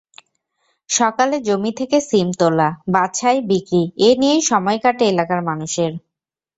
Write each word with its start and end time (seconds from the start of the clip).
সকালে 0.89 1.35
জমি 1.41 1.71
থেকে 1.79 1.97
শিম 2.09 2.27
তোলা, 2.39 2.69
বাছাই, 2.87 3.37
বিক্রি—এ 3.49 4.09
নিয়েই 4.21 4.41
সময় 4.51 4.79
কাটে 4.83 5.03
এলাকার 5.07 5.41
মানুষের। 5.49 5.91